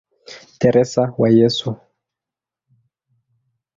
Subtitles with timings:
[0.59, 1.69] Teresa wa Yesu".